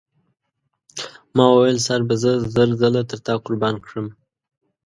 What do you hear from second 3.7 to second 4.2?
کړم.